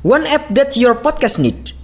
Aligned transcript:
One 0.00 0.24
app 0.24 0.48
that 0.56 0.80
your 0.80 0.96
podcast 0.96 1.36
need. 1.36 1.76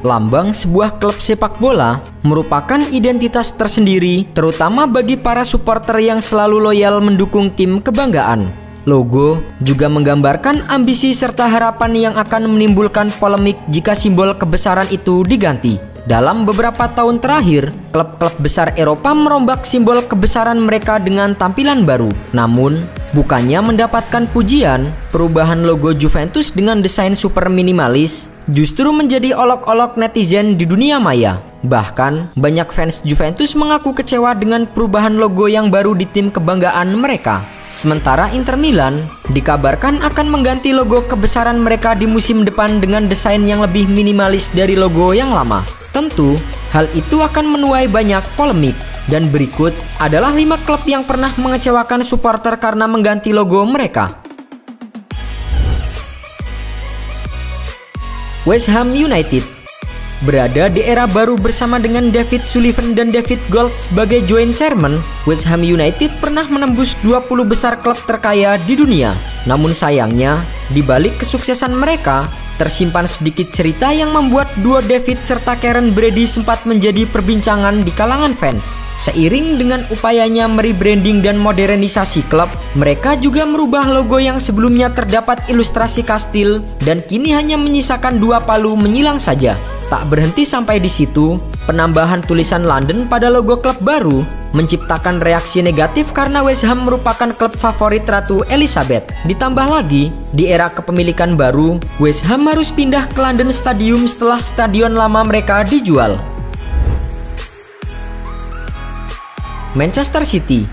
Lambang 0.00 0.56
sebuah 0.56 0.96
klub 0.96 1.20
sepak 1.20 1.60
bola 1.60 2.00
merupakan 2.24 2.80
identitas 2.88 3.52
tersendiri 3.52 4.24
terutama 4.32 4.88
bagi 4.88 5.20
para 5.20 5.44
supporter 5.44 6.00
yang 6.00 6.24
selalu 6.24 6.72
loyal 6.72 7.04
mendukung 7.04 7.52
tim 7.52 7.84
kebanggaan. 7.84 8.48
Logo 8.88 9.44
juga 9.60 9.92
menggambarkan 9.92 10.72
ambisi 10.72 11.12
serta 11.12 11.52
harapan 11.52 11.92
yang 11.92 12.14
akan 12.16 12.48
menimbulkan 12.48 13.12
polemik 13.20 13.60
jika 13.68 13.92
simbol 13.92 14.32
kebesaran 14.32 14.88
itu 14.88 15.20
diganti. 15.20 15.95
Dalam 16.06 16.46
beberapa 16.46 16.86
tahun 16.86 17.18
terakhir, 17.18 17.74
klub-klub 17.90 18.38
besar 18.38 18.70
Eropa 18.78 19.10
merombak 19.10 19.66
simbol 19.66 19.98
kebesaran 20.06 20.54
mereka 20.54 21.02
dengan 21.02 21.34
tampilan 21.34 21.82
baru. 21.82 22.14
Namun, 22.30 22.86
bukannya 23.10 23.58
mendapatkan 23.58 24.30
pujian, 24.30 24.86
perubahan 25.10 25.66
logo 25.66 25.90
Juventus 25.90 26.54
dengan 26.54 26.78
desain 26.78 27.18
super 27.18 27.50
minimalis 27.50 28.30
justru 28.46 28.94
menjadi 28.94 29.34
olok-olok 29.34 29.98
netizen 29.98 30.54
di 30.54 30.62
dunia 30.62 31.02
maya. 31.02 31.42
Bahkan, 31.66 32.38
banyak 32.38 32.70
fans 32.70 33.02
Juventus 33.02 33.58
mengaku 33.58 33.90
kecewa 33.90 34.38
dengan 34.38 34.70
perubahan 34.70 35.18
logo 35.18 35.50
yang 35.50 35.74
baru 35.74 35.98
di 35.98 36.06
tim 36.06 36.30
kebanggaan 36.30 36.94
mereka. 36.94 37.42
Sementara 37.66 38.30
Inter 38.30 38.54
Milan 38.54 39.02
dikabarkan 39.34 39.98
akan 39.98 40.26
mengganti 40.30 40.70
logo 40.70 41.02
kebesaran 41.02 41.58
mereka 41.58 41.98
di 41.98 42.06
musim 42.06 42.46
depan 42.46 42.78
dengan 42.78 43.10
desain 43.10 43.42
yang 43.42 43.58
lebih 43.58 43.90
minimalis 43.90 44.46
dari 44.54 44.78
logo 44.78 45.10
yang 45.10 45.34
lama. 45.34 45.66
Tentu, 45.90 46.38
hal 46.70 46.86
itu 46.94 47.18
akan 47.18 47.58
menuai 47.58 47.90
banyak 47.90 48.22
polemik. 48.38 48.78
Dan 49.06 49.30
berikut 49.30 49.70
adalah 50.02 50.34
5 50.34 50.66
klub 50.66 50.82
yang 50.86 51.06
pernah 51.06 51.30
mengecewakan 51.38 52.02
supporter 52.02 52.58
karena 52.58 52.90
mengganti 52.90 53.30
logo 53.30 53.62
mereka. 53.66 54.18
West 58.46 58.70
Ham 58.70 58.94
United 58.94 59.55
Berada 60.24 60.72
di 60.72 60.80
era 60.80 61.04
baru 61.04 61.36
bersama 61.36 61.76
dengan 61.76 62.08
David 62.08 62.48
Sullivan 62.48 62.96
dan 62.96 63.12
David 63.12 63.36
Gold 63.52 63.68
sebagai 63.76 64.24
joint 64.24 64.56
chairman, 64.56 64.96
West 65.28 65.44
Ham 65.44 65.60
United 65.60 66.08
pernah 66.24 66.48
menembus 66.48 66.96
20 67.04 67.28
besar 67.44 67.76
klub 67.84 68.00
terkaya 68.08 68.56
di 68.64 68.80
dunia. 68.80 69.12
Namun 69.44 69.76
sayangnya, 69.76 70.40
di 70.74 70.82
balik 70.82 71.22
kesuksesan 71.22 71.74
mereka, 71.76 72.26
tersimpan 72.56 73.04
sedikit 73.06 73.52
cerita 73.52 73.92
yang 73.92 74.10
membuat 74.10 74.48
dua 74.64 74.82
David 74.82 75.20
serta 75.20 75.54
Karen 75.60 75.92
Brady 75.92 76.24
sempat 76.24 76.64
menjadi 76.64 77.04
perbincangan 77.06 77.84
di 77.84 77.92
kalangan 77.94 78.32
fans. 78.34 78.80
Seiring 78.96 79.60
dengan 79.60 79.84
upayanya 79.92 80.48
merebranding 80.50 81.20
dan 81.22 81.36
modernisasi 81.38 82.26
klub, 82.26 82.48
mereka 82.74 83.14
juga 83.20 83.44
merubah 83.44 83.86
logo 83.86 84.18
yang 84.18 84.42
sebelumnya 84.42 84.90
terdapat 84.90 85.44
ilustrasi 85.46 86.02
kastil 86.02 86.64
dan 86.82 87.04
kini 87.04 87.30
hanya 87.36 87.54
menyisakan 87.60 88.18
dua 88.18 88.42
palu 88.42 88.74
menyilang 88.74 89.20
saja. 89.20 89.54
Tak 89.86 90.10
berhenti 90.10 90.42
sampai 90.42 90.82
di 90.82 90.90
situ, 90.90 91.38
penambahan 91.66 92.22
tulisan 92.22 92.62
London 92.62 93.04
pada 93.10 93.26
logo 93.26 93.58
klub 93.58 93.76
baru 93.82 94.22
menciptakan 94.54 95.20
reaksi 95.20 95.60
negatif 95.60 96.14
karena 96.14 96.40
West 96.40 96.64
Ham 96.64 96.86
merupakan 96.86 97.28
klub 97.34 97.52
favorit 97.58 98.06
Ratu 98.06 98.46
Elizabeth. 98.48 99.10
Ditambah 99.28 99.66
lagi, 99.68 100.08
di 100.32 100.48
era 100.48 100.72
kepemilikan 100.72 101.34
baru, 101.36 101.76
West 102.00 102.24
Ham 102.24 102.48
harus 102.48 102.72
pindah 102.72 103.04
ke 103.10 103.18
London 103.20 103.52
Stadium 103.52 104.08
setelah 104.08 104.40
stadion 104.40 104.96
lama 104.96 105.26
mereka 105.26 105.66
dijual. 105.66 106.16
Manchester 109.76 110.24
City 110.24 110.64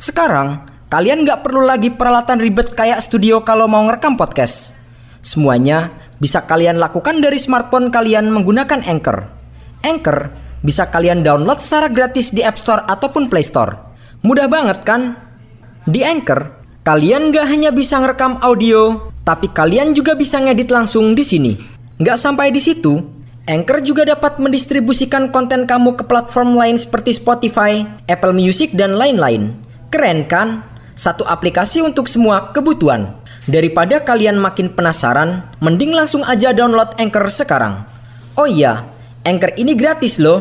Sekarang, 0.00 0.64
kalian 0.88 1.26
nggak 1.26 1.44
perlu 1.44 1.68
lagi 1.68 1.92
peralatan 1.92 2.40
ribet 2.40 2.72
kayak 2.72 3.04
studio 3.04 3.44
kalau 3.44 3.68
mau 3.68 3.84
ngerekam 3.84 4.16
podcast. 4.16 4.72
Semuanya 5.20 5.92
bisa 6.16 6.46
kalian 6.48 6.80
lakukan 6.80 7.20
dari 7.20 7.36
smartphone 7.36 7.92
kalian 7.92 8.32
menggunakan 8.32 8.80
Anchor. 8.88 9.37
Anchor 9.82 10.32
bisa 10.62 10.90
kalian 10.90 11.22
download 11.22 11.62
secara 11.62 11.86
gratis 11.90 12.34
di 12.34 12.42
App 12.42 12.58
Store 12.58 12.82
ataupun 12.86 13.30
Play 13.30 13.46
Store. 13.46 13.78
Mudah 14.26 14.50
banget 14.50 14.82
kan? 14.82 15.14
Di 15.86 16.02
Anchor, 16.02 16.50
kalian 16.82 17.30
gak 17.30 17.46
hanya 17.46 17.70
bisa 17.70 18.02
ngerekam 18.02 18.42
audio, 18.42 19.08
tapi 19.22 19.46
kalian 19.48 19.94
juga 19.94 20.18
bisa 20.18 20.42
ngedit 20.42 20.68
langsung 20.74 21.14
di 21.14 21.22
sini. 21.22 21.52
Gak 22.02 22.18
sampai 22.18 22.50
di 22.50 22.58
situ, 22.58 22.98
Anchor 23.48 23.80
juga 23.80 24.04
dapat 24.04 24.36
mendistribusikan 24.42 25.32
konten 25.32 25.64
kamu 25.64 25.96
ke 25.96 26.04
platform 26.04 26.58
lain 26.58 26.76
seperti 26.76 27.16
Spotify, 27.16 27.86
Apple 28.10 28.36
Music, 28.36 28.76
dan 28.76 28.98
lain-lain. 28.98 29.56
Keren 29.88 30.28
kan? 30.28 30.66
Satu 30.98 31.22
aplikasi 31.24 31.80
untuk 31.80 32.10
semua 32.10 32.50
kebutuhan. 32.50 33.14
Daripada 33.48 34.04
kalian 34.04 34.36
makin 34.36 34.68
penasaran, 34.74 35.46
mending 35.64 35.96
langsung 35.96 36.20
aja 36.26 36.52
download 36.52 36.92
Anchor 37.00 37.30
sekarang. 37.32 37.86
Oh 38.36 38.44
iya, 38.44 38.84
Anchor 39.28 39.52
ini 39.60 39.76
gratis 39.76 40.16
loh. 40.16 40.40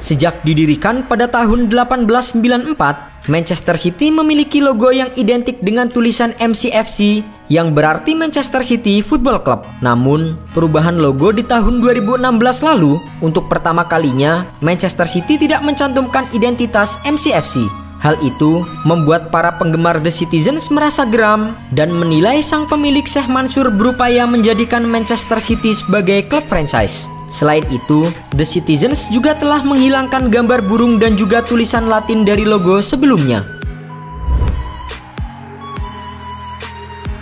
Sejak 0.00 0.44
didirikan 0.44 1.08
pada 1.08 1.28
tahun 1.28 1.68
1894, 1.72 3.28
Manchester 3.28 3.76
City 3.76 4.08
memiliki 4.08 4.64
logo 4.64 4.88
yang 4.88 5.12
identik 5.16 5.60
dengan 5.60 5.92
tulisan 5.92 6.32
MCFC 6.40 7.20
yang 7.52 7.76
berarti 7.76 8.16
Manchester 8.16 8.64
City 8.64 9.04
Football 9.04 9.44
Club. 9.44 9.68
Namun, 9.84 10.40
perubahan 10.56 10.96
logo 10.96 11.36
di 11.36 11.44
tahun 11.44 11.84
2016 11.84 12.64
lalu, 12.64 12.96
untuk 13.20 13.52
pertama 13.52 13.84
kalinya 13.84 14.48
Manchester 14.64 15.04
City 15.04 15.36
tidak 15.36 15.60
mencantumkan 15.60 16.24
identitas 16.32 16.96
MCFC. 17.04 17.79
Hal 18.00 18.16
itu 18.24 18.64
membuat 18.88 19.28
para 19.28 19.60
penggemar 19.60 20.00
The 20.00 20.08
Citizens 20.08 20.72
merasa 20.72 21.04
geram 21.04 21.52
dan 21.68 21.92
menilai 21.92 22.40
sang 22.40 22.64
pemilik 22.64 23.04
Syekh 23.04 23.28
Mansur 23.28 23.68
berupaya 23.68 24.24
menjadikan 24.24 24.88
Manchester 24.88 25.36
City 25.36 25.76
sebagai 25.76 26.24
klub 26.24 26.48
franchise. 26.48 27.04
Selain 27.28 27.62
itu, 27.68 28.08
The 28.32 28.48
Citizens 28.48 29.04
juga 29.12 29.36
telah 29.36 29.60
menghilangkan 29.60 30.32
gambar 30.32 30.64
burung 30.64 30.96
dan 30.96 31.14
juga 31.14 31.44
tulisan 31.44 31.92
Latin 31.92 32.24
dari 32.24 32.48
logo 32.48 32.80
sebelumnya. 32.80 33.44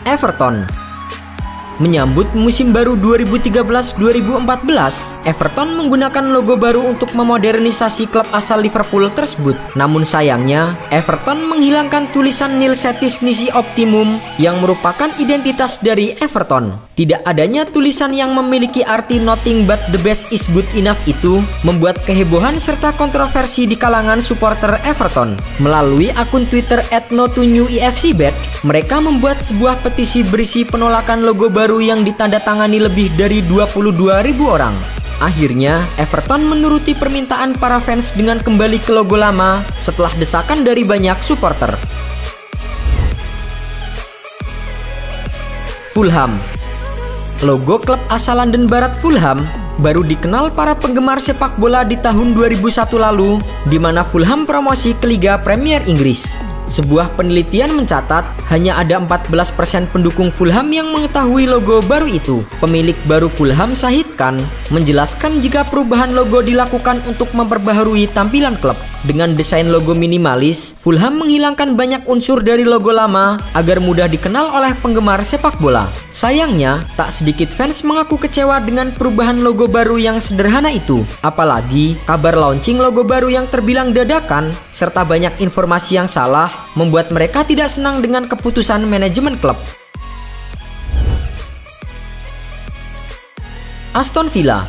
Everton 0.07 0.88
Menyambut 1.79 2.27
musim 2.35 2.75
baru 2.75 2.99
2013-2014, 2.99 5.23
Everton 5.23 5.79
menggunakan 5.79 6.35
logo 6.35 6.59
baru 6.59 6.83
untuk 6.83 7.15
memodernisasi 7.15 8.11
klub 8.11 8.27
asal 8.35 8.67
Liverpool 8.67 9.07
tersebut. 9.15 9.55
Namun 9.79 10.03
sayangnya, 10.03 10.75
Everton 10.91 11.47
menghilangkan 11.47 12.11
tulisan 12.11 12.59
Nil 12.59 12.75
Setis 12.75 13.23
Nisi 13.23 13.47
Optimum 13.55 14.19
yang 14.43 14.59
merupakan 14.59 15.07
identitas 15.23 15.79
dari 15.79 16.19
Everton. 16.19 16.88
Tidak 16.99 17.23
adanya 17.23 17.63
tulisan 17.63 18.11
yang 18.11 18.35
memiliki 18.35 18.83
arti 18.83 19.23
nothing 19.23 19.71
but 19.71 19.79
the 19.95 20.01
best 20.03 20.35
is 20.35 20.51
good 20.51 20.67
enough 20.75 20.99
itu 21.07 21.39
membuat 21.63 21.95
kehebohan 22.03 22.59
serta 22.59 22.91
kontroversi 22.99 23.71
di 23.71 23.79
kalangan 23.79 24.19
supporter 24.19 24.83
Everton. 24.83 25.39
Melalui 25.63 26.11
akun 26.11 26.43
Twitter 26.51 26.83
@notunewefcbet, 27.15 28.35
mereka 28.67 28.99
membuat 28.99 29.39
sebuah 29.39 29.79
petisi 29.79 30.27
berisi 30.27 30.67
penolakan 30.67 31.23
logo 31.23 31.47
baru 31.47 31.79
yang 31.79 32.03
ditandatangani 32.03 32.83
lebih 32.83 33.15
dari 33.15 33.47
22 33.47 34.19
ribu 34.27 34.51
orang. 34.51 34.75
Akhirnya, 35.23 35.87
Everton 36.03 36.51
menuruti 36.51 36.99
permintaan 36.99 37.55
para 37.63 37.79
fans 37.79 38.11
dengan 38.11 38.43
kembali 38.43 38.83
ke 38.83 38.91
logo 38.91 39.15
lama 39.15 39.63
setelah 39.79 40.11
desakan 40.19 40.67
dari 40.67 40.83
banyak 40.83 41.23
supporter. 41.23 41.79
Fulham 45.95 46.58
Logo 47.39 47.79
klub 47.79 48.03
asal 48.11 48.43
London 48.43 48.67
Barat 48.67 48.99
Fulham 48.99 49.47
baru 49.79 50.03
dikenal 50.03 50.51
para 50.51 50.75
penggemar 50.75 51.23
sepak 51.23 51.55
bola 51.55 51.87
di 51.87 51.95
tahun 51.95 52.35
2001 52.35 52.67
lalu, 52.99 53.39
di 53.71 53.79
mana 53.79 54.03
Fulham 54.03 54.43
promosi 54.43 54.91
ke 54.91 55.07
Liga 55.07 55.39
Premier 55.39 55.79
Inggris. 55.87 56.48
Sebuah 56.69 57.17
penelitian 57.17 57.73
mencatat 57.73 58.29
hanya 58.53 58.77
ada 58.77 59.01
14% 59.01 59.89
pendukung 59.89 60.29
Fulham 60.29 60.69
yang 60.69 60.93
mengetahui 60.93 61.49
logo 61.49 61.81
baru 61.81 62.05
itu. 62.05 62.45
Pemilik 62.61 62.97
baru 63.09 63.33
Fulham 63.33 63.73
Sahid 63.73 64.05
Khan 64.21 64.37
menjelaskan 64.69 65.41
jika 65.41 65.65
perubahan 65.65 66.13
logo 66.13 66.45
dilakukan 66.45 67.01
untuk 67.09 67.33
memperbaharui 67.33 68.05
tampilan 68.13 68.53
klub. 68.61 68.77
Dengan 69.07 69.33
desain 69.33 69.71
logo 69.71 69.97
minimalis, 69.97 70.77
Fulham 70.77 71.25
menghilangkan 71.25 71.73
banyak 71.73 72.03
unsur 72.05 72.45
dari 72.45 72.69
logo 72.69 72.93
lama 72.93 73.41
agar 73.57 73.81
mudah 73.81 74.11
dikenal 74.11 74.53
oleh 74.53 74.77
penggemar 74.83 75.25
sepak 75.25 75.57
bola. 75.63 75.89
Sayangnya, 76.13 76.85
tak 76.99 77.15
sedikit 77.15 77.49
fans 77.55 77.81
mengaku 77.87 78.21
kecewa 78.21 78.61
dengan 78.61 78.91
perubahan 78.93 79.41
logo 79.41 79.71
baru 79.71 79.97
yang 79.97 80.19
sederhana 80.21 80.69
itu. 80.69 81.07
Apalagi 81.25 81.97
kabar 82.05 82.35
launching 82.35 82.77
logo 82.77 83.07
baru 83.07 83.31
yang 83.33 83.47
terbilang 83.47 83.95
dadakan 83.95 84.51
serta 84.75 85.07
banyak 85.07 85.39
informasi 85.41 85.97
yang 85.97 86.11
salah 86.11 86.51
membuat 86.77 87.11
mereka 87.11 87.43
tidak 87.43 87.73
senang 87.73 88.05
dengan 88.05 88.29
keputusan 88.29 88.85
manajemen 88.85 89.35
klub. 89.41 89.57
Aston 93.97 94.31
Villa 94.31 94.69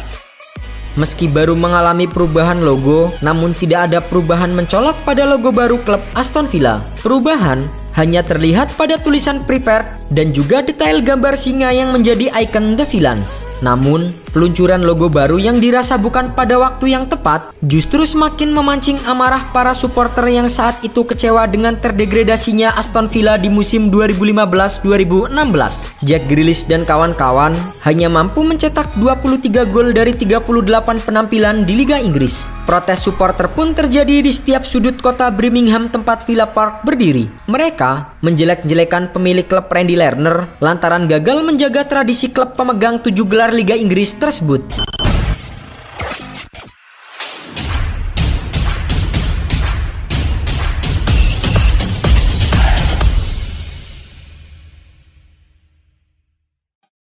Meski 0.97 1.29
baru 1.29 1.53
mengalami 1.53 2.09
perubahan 2.09 2.65
logo, 2.65 3.13
namun 3.21 3.53
tidak 3.53 3.91
ada 3.91 4.01
perubahan 4.01 4.49
mencolok 4.49 4.97
pada 5.05 5.23
logo 5.23 5.53
baru 5.53 5.77
klub 5.85 6.01
Aston 6.17 6.49
Villa. 6.49 6.81
Perubahan 7.05 7.69
hanya 7.93 8.25
terlihat 8.25 8.73
pada 8.73 8.97
tulisan 8.97 9.45
prepared 9.45 9.98
dan 10.09 10.33
juga 10.33 10.65
detail 10.65 11.01
gambar 11.01 11.37
singa 11.37 11.73
yang 11.73 11.93
menjadi 11.93 12.29
ikon 12.33 12.77
The 12.77 12.85
Villains. 12.89 13.45
Namun, 13.61 14.09
peluncuran 14.31 14.85
logo 14.85 15.09
baru 15.09 15.41
yang 15.41 15.57
dirasa 15.57 15.97
bukan 15.97 16.37
pada 16.37 16.61
waktu 16.61 16.93
yang 16.93 17.09
tepat 17.09 17.41
justru 17.65 18.05
semakin 18.05 18.53
memancing 18.53 19.01
amarah 19.05 19.49
para 19.53 19.73
supporter 19.73 20.29
yang 20.29 20.49
saat 20.49 20.77
itu 20.85 21.03
kecewa 21.05 21.47
dengan 21.49 21.75
terdegradasinya 21.77 22.77
Aston 22.77 23.09
Villa 23.09 23.37
di 23.37 23.49
musim 23.49 23.91
2015-2016. 23.93 26.05
Jack 26.05 26.23
Grealish 26.29 26.65
dan 26.65 26.85
kawan-kawan 26.85 27.55
hanya 27.85 28.09
mampu 28.09 28.43
mencetak 28.45 28.87
23 28.97 29.65
gol 29.69 29.93
dari 29.93 30.13
38 30.15 31.05
penampilan 31.05 31.65
di 31.65 31.73
Liga 31.75 31.99
Inggris. 31.99 32.47
Protes 32.69 33.01
supporter 33.01 33.49
pun 33.49 33.73
terjadi 33.73 34.21
di 34.21 34.29
setiap 34.29 34.61
sudut 34.61 34.93
kota 35.01 35.33
Birmingham 35.33 35.89
tempat 35.89 36.21
Villa 36.29 36.45
Park 36.45 36.85
berdiri. 36.85 37.25
Mereka 37.49 38.21
menjelek-jelekan 38.21 39.09
pemilik 39.09 39.49
klub 39.49 39.65
Randy 39.67 39.97
Lerner 39.99 40.55
lantaran 40.63 41.11
gagal 41.11 41.43
menjaga 41.43 41.83
tradisi 41.83 42.31
klub 42.31 42.55
pemegang 42.55 43.03
tujuh 43.03 43.27
gelar 43.27 43.51
Liga 43.51 43.75
Inggris 43.75 44.15
tersebut. 44.15 44.63